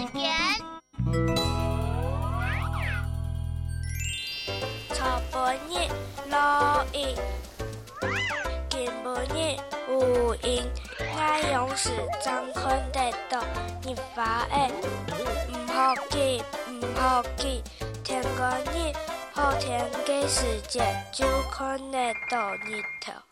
[0.00, 0.32] 草原，
[4.94, 5.90] 草伯尼
[6.30, 7.14] 老鹰，
[8.70, 9.60] 金伯尼
[9.90, 10.64] 乌鹰，
[11.14, 11.90] 太阳是
[12.24, 12.62] 张红
[12.92, 13.40] 的头，
[13.84, 14.72] 日发的，
[15.50, 17.62] 唔好记，唔好记，
[18.02, 18.92] 听歌呢
[19.34, 20.80] 好听，的时界
[21.12, 23.29] 就可能到日头。